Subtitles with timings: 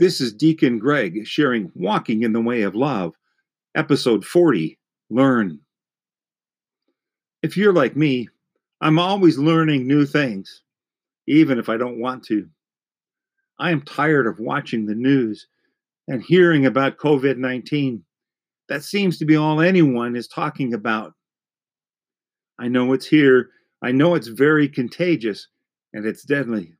[0.00, 3.12] This is Deacon Greg sharing Walking in the Way of Love,
[3.74, 4.78] episode 40
[5.10, 5.60] Learn.
[7.42, 8.30] If you're like me,
[8.80, 10.62] I'm always learning new things,
[11.28, 12.48] even if I don't want to.
[13.58, 15.46] I am tired of watching the news
[16.08, 18.02] and hearing about COVID 19.
[18.70, 21.12] That seems to be all anyone is talking about.
[22.58, 23.50] I know it's here.
[23.82, 25.48] I know it's very contagious
[25.92, 26.72] and it's deadly.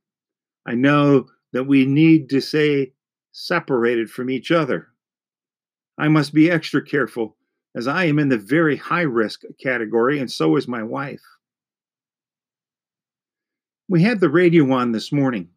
[0.65, 2.93] I know that we need to stay
[3.31, 4.89] separated from each other.
[5.97, 7.37] I must be extra careful
[7.75, 11.21] as I am in the very high risk category, and so is my wife.
[13.87, 15.49] We had the radio on this morning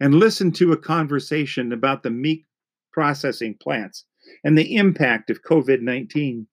[0.00, 2.46] and listened to a conversation about the meat
[2.92, 4.04] processing plants
[4.44, 6.46] and the impact of COVID 19.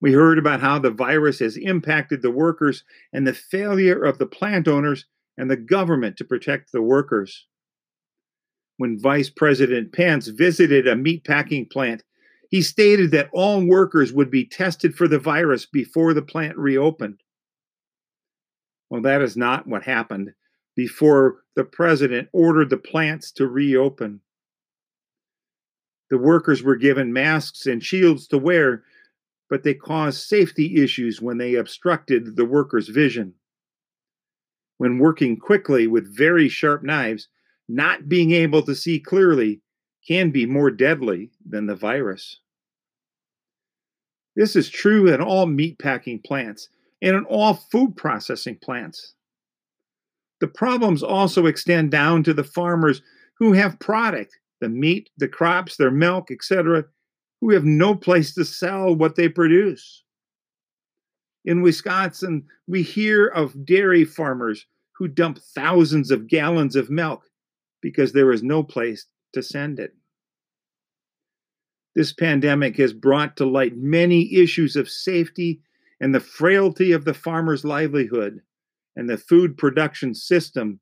[0.00, 4.26] We heard about how the virus has impacted the workers and the failure of the
[4.26, 5.06] plant owners
[5.36, 7.46] and the government to protect the workers.
[8.78, 12.02] When Vice President Pence visited a meatpacking plant,
[12.48, 17.20] he stated that all workers would be tested for the virus before the plant reopened.
[18.88, 20.32] Well, that is not what happened
[20.74, 24.20] before the president ordered the plants to reopen.
[26.08, 28.84] The workers were given masks and shields to wear
[29.48, 33.34] but they caused safety issues when they obstructed the worker's vision.
[34.76, 37.28] When working quickly with very sharp knives,
[37.68, 39.60] not being able to see clearly
[40.06, 42.40] can be more deadly than the virus.
[44.36, 46.68] This is true in all meatpacking plants
[47.02, 49.14] and in all food processing plants.
[50.40, 53.02] The problems also extend down to the farmers
[53.38, 56.84] who have product, the meat, the crops, their milk, etc.,
[57.40, 60.04] who have no place to sell what they produce.
[61.44, 67.24] In Wisconsin, we hear of dairy farmers who dump thousands of gallons of milk
[67.80, 69.94] because there is no place to send it.
[71.94, 75.60] This pandemic has brought to light many issues of safety
[76.00, 78.40] and the frailty of the farmer's livelihood
[78.94, 80.80] and the food production system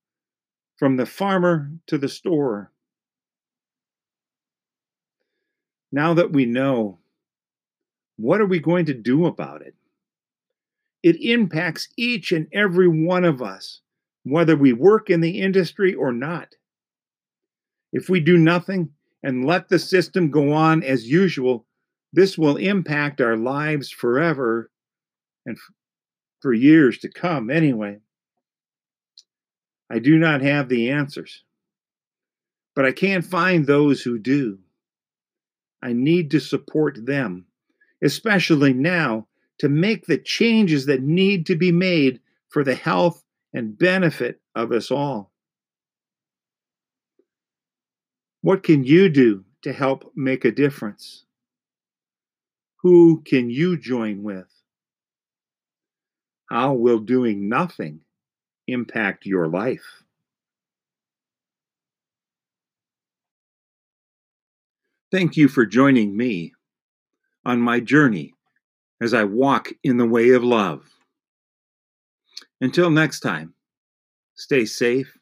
[0.78, 2.70] from the farmer to the store.
[5.90, 6.98] Now that we know,
[8.16, 9.74] what are we going to do about it?
[11.02, 13.80] It impacts each and every one of us,
[14.24, 16.54] whether we work in the industry or not.
[17.92, 18.90] If we do nothing
[19.22, 21.66] and let the system go on as usual,
[22.12, 24.70] this will impact our lives forever
[25.44, 25.56] and
[26.40, 27.98] for years to come, anyway.
[29.90, 31.44] I do not have the answers,
[32.74, 34.58] but I can find those who do.
[35.82, 37.46] I need to support them,
[38.02, 43.22] especially now, to make the changes that need to be made for the health
[43.52, 45.32] and benefit of us all.
[48.46, 51.24] What can you do to help make a difference?
[52.76, 54.46] Who can you join with?
[56.48, 58.02] How will doing nothing
[58.68, 60.04] impact your life?
[65.10, 66.52] Thank you for joining me
[67.44, 68.32] on my journey
[69.00, 70.88] as I walk in the way of love.
[72.60, 73.54] Until next time,
[74.36, 75.12] stay safe,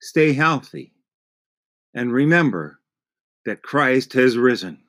[0.00, 0.92] stay healthy,
[1.94, 2.80] and remember
[3.44, 4.82] that Christ has risen.